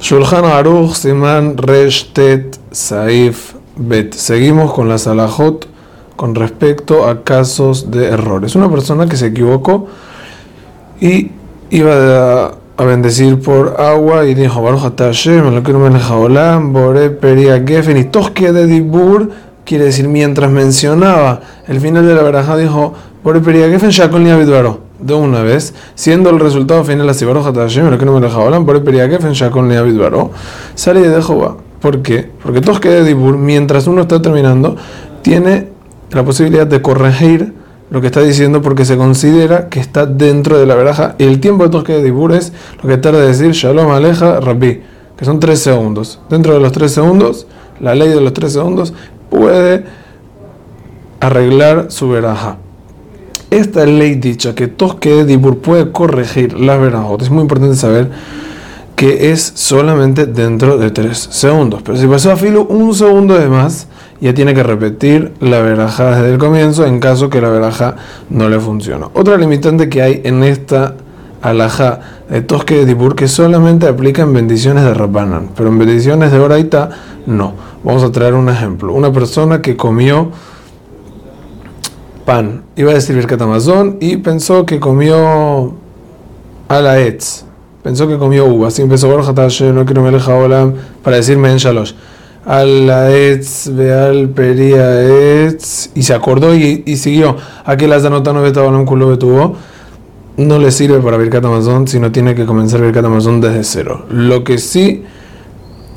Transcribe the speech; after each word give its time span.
Shulchan 0.00 0.44
Aruch 0.44 0.94
Siman 0.94 1.56
Resh 1.56 2.12
Tet 2.12 2.56
Saif 2.70 3.54
Bet. 3.76 4.14
Seguimos 4.14 4.72
con 4.72 4.88
la 4.88 4.96
Salahot 4.96 5.66
con 6.14 6.36
respecto 6.36 7.08
a 7.08 7.24
casos 7.24 7.90
de 7.90 8.06
errores. 8.06 8.54
Una 8.54 8.70
persona 8.70 9.08
que 9.08 9.16
se 9.16 9.26
equivocó 9.26 9.88
y 11.00 11.32
iba 11.70 12.46
a, 12.76 12.84
bendecir 12.84 13.40
por 13.40 13.80
agua 13.80 14.24
y 14.24 14.34
dijo 14.34 14.62
Baruch 14.62 14.96
Hashem, 14.96 15.52
lo 15.52 15.64
quiero 15.64 15.84
Olam, 15.84 16.72
Bore 16.72 17.10
Peria 17.10 17.60
Gefen 17.66 17.96
y 17.96 18.04
Tosque 18.04 18.52
de 18.52 18.66
Dibur 18.66 19.32
quiere 19.64 19.86
decir 19.86 20.06
mientras 20.06 20.48
mencionaba 20.48 21.40
el 21.66 21.80
final 21.80 22.06
de 22.06 22.14
la 22.14 22.22
veraja 22.22 22.56
dijo 22.56 22.94
Bore 23.24 23.40
Peria 23.40 23.68
Gefen 23.68 23.90
Shakol 23.90 24.22
Niabidvaro 24.22 24.87
de 24.98 25.14
una 25.14 25.42
vez, 25.42 25.74
siendo 25.94 26.30
el 26.30 26.40
resultado 26.40 26.84
final 26.84 27.08
así, 27.08 27.24
Baruch 27.24 27.54
Hashem, 27.54 27.90
lo 27.90 27.98
que 27.98 28.04
no 28.04 28.12
me 28.12 28.20
dejaba 28.20 28.44
hablar, 28.44 28.64
por 28.64 28.76
el 28.76 28.98
en 28.98 29.32
Shakon 29.32 29.68
Leavidvaro, 29.68 30.30
sale 30.74 31.08
de 31.08 31.22
Jehová. 31.22 31.56
¿Por 31.80 32.02
qué? 32.02 32.30
Porque 32.42 32.60
Tosque 32.60 32.88
de 32.88 33.04
Dibur, 33.04 33.38
mientras 33.38 33.86
uno 33.86 34.02
está 34.02 34.20
terminando, 34.20 34.76
tiene 35.22 35.68
la 36.10 36.24
posibilidad 36.24 36.66
de 36.66 36.82
corregir 36.82 37.54
lo 37.90 38.00
que 38.00 38.08
está 38.08 38.20
diciendo 38.20 38.60
porque 38.60 38.84
se 38.84 38.96
considera 38.96 39.68
que 39.68 39.80
está 39.80 40.04
dentro 40.04 40.58
de 40.58 40.66
la 40.66 40.74
veraja 40.74 41.14
y 41.18 41.24
el 41.24 41.40
tiempo 41.40 41.64
de 41.64 41.70
Tosque 41.70 41.94
de 41.94 42.02
Dibur 42.02 42.32
es 42.32 42.52
lo 42.82 42.88
que 42.88 42.98
tarda 42.98 43.20
de 43.20 43.28
decir 43.28 43.52
Shalom 43.52 43.90
Aleja 43.92 44.40
Rabbi, 44.40 44.82
que 45.16 45.24
son 45.24 45.40
tres 45.40 45.60
segundos. 45.60 46.20
Dentro 46.28 46.52
de 46.52 46.60
los 46.60 46.72
tres 46.72 46.92
segundos, 46.92 47.46
la 47.80 47.94
ley 47.94 48.08
de 48.08 48.20
los 48.20 48.32
tres 48.32 48.52
segundos 48.52 48.92
puede 49.30 49.84
arreglar 51.20 51.86
su 51.90 52.08
veraja 52.08 52.58
esta 53.50 53.86
ley 53.86 54.16
dicha 54.16 54.54
que 54.54 54.68
Tosque 54.68 55.24
Dibur 55.24 55.58
puede 55.58 55.90
corregir 55.92 56.58
las 56.58 56.80
verajot, 56.80 57.22
es 57.22 57.30
muy 57.30 57.42
importante 57.42 57.76
saber 57.76 58.10
que 58.94 59.30
es 59.30 59.52
solamente 59.54 60.26
dentro 60.26 60.76
de 60.76 60.90
3 60.90 61.16
segundos. 61.16 61.82
Pero 61.82 61.96
si 61.96 62.06
pasó 62.08 62.32
a 62.32 62.36
filo 62.36 62.64
un 62.64 62.92
segundo 62.94 63.38
de 63.38 63.48
más, 63.48 63.86
ya 64.20 64.34
tiene 64.34 64.54
que 64.54 64.64
repetir 64.64 65.34
la 65.40 65.60
veraja 65.60 66.16
desde 66.16 66.32
el 66.32 66.38
comienzo 66.38 66.84
en 66.84 66.98
caso 66.98 67.30
que 67.30 67.40
la 67.40 67.48
veraja 67.48 67.94
no 68.28 68.48
le 68.48 68.58
funcione. 68.58 69.06
Otra 69.14 69.36
limitante 69.36 69.88
que 69.88 70.02
hay 70.02 70.20
en 70.24 70.42
esta 70.42 70.96
alhaja 71.42 72.00
de 72.28 72.40
Tosque 72.42 72.84
Dibur 72.84 73.14
que 73.14 73.28
solamente 73.28 73.86
aplica 73.86 74.22
en 74.22 74.32
bendiciones 74.32 74.82
de 74.82 74.92
Rabbanan, 74.92 75.50
pero 75.56 75.68
en 75.68 75.78
bendiciones 75.78 76.32
de 76.32 76.40
Oraita 76.40 76.90
no. 77.26 77.54
Vamos 77.84 78.02
a 78.02 78.10
traer 78.10 78.34
un 78.34 78.48
ejemplo. 78.48 78.92
Una 78.92 79.12
persona 79.12 79.62
que 79.62 79.76
comió 79.76 80.32
pan. 82.28 82.62
Iba 82.76 82.90
a 82.90 82.94
decir 82.94 83.16
Birkat 83.16 83.40
Amazon 83.40 83.96
y 84.00 84.18
pensó 84.18 84.66
que 84.66 84.78
comió 84.78 85.72
a 86.68 86.80
la 86.82 87.00
etz. 87.00 87.46
Pensó 87.82 88.06
que 88.06 88.18
comió 88.18 88.44
uva. 88.44 88.68
Así 88.68 88.82
empezó 88.82 89.08
no 89.08 89.84
quiero 89.86 90.02
me 90.02 90.12
para 91.02 91.16
decirme 91.16 91.50
en 91.50 91.56
Shalosh. 91.56 91.94
A 92.44 92.64
la 92.64 93.10
etz, 93.16 93.70
veal, 93.74 94.28
pería 94.28 95.00
etz. 95.46 95.88
Y 95.94 96.02
se 96.02 96.12
acordó 96.12 96.54
y, 96.54 96.82
siguió. 96.98 97.34
Aquí 97.64 97.86
las 97.86 98.04
anotano 98.04 98.42
un 98.42 98.84
culo 98.84 99.18
tuvo. 99.18 99.56
No 100.36 100.58
le 100.58 100.70
sirve 100.70 101.00
para 101.00 101.16
Birkat 101.16 101.46
Amazon, 101.46 101.88
sino 101.88 102.12
tiene 102.12 102.34
que 102.34 102.44
comenzar 102.44 102.82
Birkat 102.82 103.06
Amazon 103.06 103.40
desde 103.40 103.64
cero. 103.64 104.04
Lo 104.10 104.44
que 104.44 104.58
sí 104.58 105.02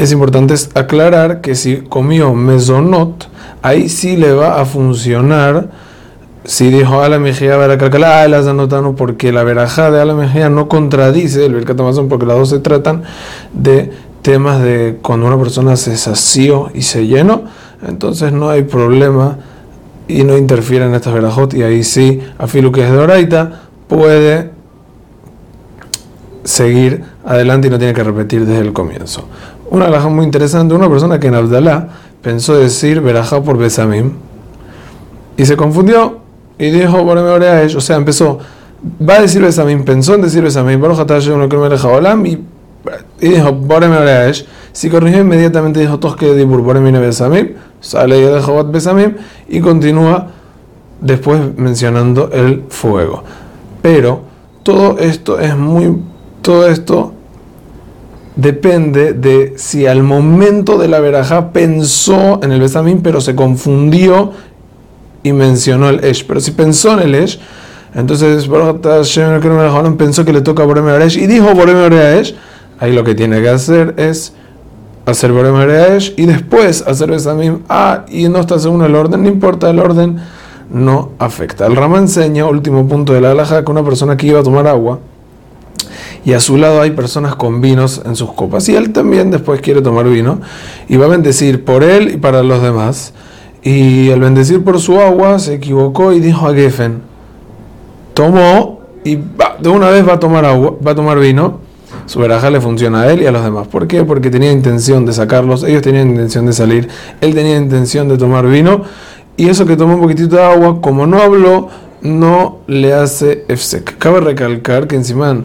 es 0.00 0.10
importante 0.10 0.54
es 0.54 0.70
aclarar 0.74 1.40
que 1.40 1.54
si 1.54 1.82
comió 1.82 2.34
mesonot, 2.34 3.28
ahí 3.62 3.88
sí 3.88 4.16
le 4.16 4.32
va 4.32 4.60
a 4.60 4.64
funcionar 4.64 5.85
si 6.46 6.70
dijo 6.70 7.02
a 7.02 7.08
la 7.08 7.18
mejía 7.18 7.54
a 7.54 8.28
las 8.28 8.46
anotano 8.46 8.94
porque 8.94 9.32
la 9.32 9.42
verajá 9.42 9.90
de 9.90 10.04
la 10.04 10.14
mejía 10.14 10.48
no 10.48 10.68
contradice 10.68 11.44
el 11.44 11.54
Birkat 11.54 11.76
porque 12.08 12.24
las 12.24 12.38
dos 12.38 12.50
se 12.50 12.60
tratan 12.60 13.02
de 13.52 13.90
temas 14.22 14.62
de 14.62 14.98
cuando 15.02 15.26
una 15.26 15.38
persona 15.38 15.76
se 15.76 15.96
sació 15.96 16.70
y 16.72 16.82
se 16.82 17.06
llenó, 17.06 17.42
entonces 17.86 18.32
no 18.32 18.48
hay 18.48 18.62
problema 18.62 19.38
y 20.08 20.22
no 20.22 20.36
interfiere 20.36 20.86
en 20.86 20.94
estas 20.94 21.14
verajot 21.14 21.54
y 21.54 21.62
ahí 21.62 21.82
sí, 21.82 22.20
a 22.38 22.46
Filu 22.46 22.70
que 22.70 22.84
es 22.84 22.90
de 22.90 22.98
Oraita, 22.98 23.62
puede 23.88 24.50
seguir 26.44 27.04
adelante 27.24 27.66
y 27.66 27.70
no 27.70 27.78
tiene 27.78 27.92
que 27.92 28.04
repetir 28.04 28.46
desde 28.46 28.60
el 28.60 28.72
comienzo. 28.72 29.26
Una 29.68 29.86
verajá 29.86 30.08
muy 30.08 30.24
interesante, 30.24 30.74
una 30.74 30.88
persona 30.88 31.18
que 31.18 31.26
en 31.26 31.34
Abdalá 31.34 31.88
pensó 32.22 32.56
decir 32.56 33.00
verajá 33.00 33.42
por 33.42 33.58
Besamim 33.58 34.12
y 35.36 35.44
se 35.44 35.56
confundió 35.56 36.25
y 36.58 36.70
dijo, 36.70 37.02
o 37.02 37.80
sea, 37.80 37.96
empezó, 37.96 38.38
va 39.08 39.14
a 39.14 39.20
decir 39.22 39.42
Besamim, 39.42 39.84
pensó 39.84 40.14
en 40.14 40.22
decir 40.22 40.42
Besamim, 40.42 40.80
Baruch 40.80 40.98
lo 41.26 41.48
que 41.48 41.56
me 41.56 41.68
deja 41.68 41.88
Olam, 41.88 42.24
y, 42.26 42.44
y 43.20 43.28
dijo, 43.28 43.52
Boreme 43.52 43.96
Oreaesh, 43.96 44.46
si 44.72 44.88
corrigió 44.88 45.20
inmediatamente 45.20 45.80
dijo, 45.80 45.98
Tosque 45.98 46.34
Dibur, 46.34 46.62
Boremine 46.62 46.98
Besamim, 46.98 47.54
sale 47.80 48.18
y 48.18 48.22
deja 48.22 48.52
Bat 48.52 48.70
Besamim, 48.70 49.14
y 49.48 49.60
continúa 49.60 50.28
después 51.00 51.40
mencionando 51.56 52.30
el 52.32 52.64
fuego. 52.68 53.22
Pero 53.82 54.22
todo 54.62 54.98
esto 54.98 55.38
es 55.38 55.56
muy, 55.56 55.98
todo 56.42 56.68
esto 56.68 57.12
depende 58.34 59.14
de 59.14 59.54
si 59.56 59.86
al 59.86 60.02
momento 60.02 60.78
de 60.78 60.88
la 60.88 61.00
verajá 61.00 61.52
pensó 61.52 62.40
en 62.42 62.52
el 62.52 62.60
Besamim, 62.60 63.00
pero 63.02 63.20
se 63.20 63.34
confundió 63.34 64.32
y 65.26 65.32
mencionó 65.32 65.88
el 65.88 66.04
Esh. 66.04 66.24
Pero 66.24 66.40
si 66.40 66.52
pensó 66.52 66.92
en 66.92 67.00
el 67.00 67.14
Esh, 67.16 67.40
entonces 67.94 68.48
pensó 69.98 70.24
que 70.24 70.32
le 70.32 70.40
toca 70.40 70.62
a 70.62 70.66
Borem 70.66 70.88
Esh 71.02 71.16
y 71.16 71.26
dijo 71.26 71.52
Borem 71.52 71.92
Esh, 71.92 72.34
ahí 72.78 72.92
lo 72.92 73.02
que 73.02 73.14
tiene 73.16 73.42
que 73.42 73.48
hacer 73.48 73.94
es 73.96 74.34
hacer 75.04 75.32
Borem 75.32 75.56
Esh 75.68 76.14
y 76.16 76.26
después 76.26 76.84
hacer 76.86 77.10
Besamim 77.10 77.60
Ah, 77.68 78.04
y 78.08 78.28
no 78.28 78.38
está 78.38 78.58
según 78.60 78.84
el 78.84 78.94
orden, 78.94 79.24
no 79.24 79.28
importa 79.28 79.68
el 79.68 79.80
orden, 79.80 80.18
no 80.70 81.10
afecta. 81.18 81.66
El 81.66 81.74
Rama 81.74 81.98
enseña, 81.98 82.46
último 82.46 82.86
punto 82.86 83.12
de 83.12 83.20
la 83.20 83.32
alhaja, 83.32 83.64
que 83.64 83.70
una 83.72 83.84
persona 83.84 84.16
que 84.16 84.28
iba 84.28 84.38
a 84.38 84.42
tomar 84.44 84.68
agua 84.68 85.00
y 86.24 86.34
a 86.34 86.40
su 86.40 86.56
lado 86.56 86.80
hay 86.80 86.92
personas 86.92 87.34
con 87.34 87.60
vinos 87.60 88.02
en 88.04 88.14
sus 88.14 88.32
copas. 88.32 88.68
Y 88.68 88.76
él 88.76 88.92
también 88.92 89.32
después 89.32 89.60
quiere 89.60 89.82
tomar 89.82 90.08
vino 90.08 90.40
y 90.88 90.96
va 90.96 91.06
a 91.06 91.08
bendecir 91.08 91.64
por 91.64 91.82
él 91.82 92.14
y 92.14 92.16
para 92.16 92.44
los 92.44 92.62
demás. 92.62 93.12
Y 93.66 94.12
al 94.12 94.20
bendecir 94.20 94.62
por 94.62 94.78
su 94.78 95.00
agua 95.00 95.40
se 95.40 95.54
equivocó 95.54 96.12
y 96.12 96.20
dijo 96.20 96.46
a 96.46 96.54
Geffen, 96.54 97.00
tomó 98.14 98.78
y 99.02 99.16
de 99.16 99.68
una 99.68 99.90
vez 99.90 100.08
va 100.08 100.12
a 100.12 100.20
tomar 100.20 100.44
agua, 100.44 100.76
va 100.86 100.92
a 100.92 100.94
tomar 100.94 101.18
vino. 101.18 101.58
Su 102.06 102.20
veraja 102.20 102.48
le 102.48 102.60
funciona 102.60 103.00
a 103.00 103.12
él 103.12 103.22
y 103.22 103.26
a 103.26 103.32
los 103.32 103.42
demás. 103.42 103.66
¿Por 103.66 103.88
qué? 103.88 104.04
Porque 104.04 104.30
tenía 104.30 104.52
intención 104.52 105.04
de 105.04 105.12
sacarlos, 105.12 105.64
ellos 105.64 105.82
tenían 105.82 106.10
intención 106.10 106.46
de 106.46 106.52
salir, 106.52 106.88
él 107.20 107.34
tenía 107.34 107.56
intención 107.56 108.08
de 108.08 108.16
tomar 108.16 108.46
vino 108.46 108.82
y 109.36 109.48
eso 109.48 109.66
que 109.66 109.76
tomó 109.76 109.96
un 109.96 110.00
poquitito 110.00 110.36
de 110.36 110.44
agua, 110.44 110.80
como 110.80 111.08
no 111.08 111.20
habló, 111.20 111.68
no 112.02 112.58
le 112.68 112.94
hace 112.94 113.46
efsek. 113.48 113.98
Cabe 113.98 114.20
recalcar 114.20 114.86
que 114.86 114.94
encima 114.94 115.38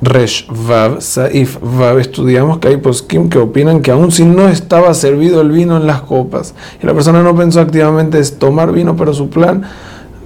Resh 0.00 0.46
Vav, 0.48 1.00
Saif 1.00 1.58
Vav, 1.60 1.98
estudiamos 1.98 2.58
que 2.58 2.68
hay 2.68 2.76
poskim 2.76 3.28
que 3.28 3.38
opinan 3.38 3.82
que 3.82 3.90
aún 3.90 4.12
si 4.12 4.24
no 4.24 4.48
estaba 4.48 4.94
servido 4.94 5.40
el 5.40 5.50
vino 5.50 5.76
en 5.76 5.86
las 5.86 6.02
copas 6.02 6.54
y 6.82 6.86
la 6.86 6.94
persona 6.94 7.22
no 7.22 7.34
pensó 7.34 7.60
activamente 7.60 8.18
es 8.18 8.38
tomar 8.38 8.72
vino, 8.72 8.96
pero 8.96 9.12
su 9.12 9.28
plan 9.28 9.64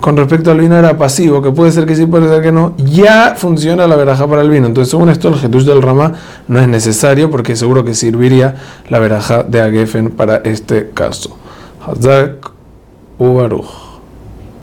con 0.02 0.16
respecto 0.16 0.50
al 0.50 0.58
vino 0.58 0.76
era 0.76 0.98
pasivo, 0.98 1.40
que 1.40 1.52
puede 1.52 1.70
ser 1.70 1.86
que 1.86 1.94
sí, 1.94 2.06
puede 2.06 2.28
ser 2.28 2.42
que 2.42 2.50
no, 2.50 2.74
ya 2.76 3.34
funciona 3.36 3.86
la 3.86 3.94
veraja 3.94 4.26
para 4.26 4.42
el 4.42 4.50
vino. 4.50 4.66
Entonces, 4.66 4.90
según 4.90 5.08
esto, 5.08 5.28
el 5.28 5.36
Jetush 5.36 5.62
del 5.64 5.80
Rama 5.80 6.14
no 6.48 6.58
es 6.58 6.66
necesario 6.66 7.30
porque 7.30 7.54
seguro 7.54 7.84
que 7.84 7.94
serviría 7.94 8.56
la 8.88 8.98
veraja 8.98 9.44
de 9.44 9.60
Agefen 9.60 10.10
para 10.10 10.38
este 10.38 10.90
caso. 10.90 11.38
Hazak 11.86 12.50
Ubaruch. 13.18 13.81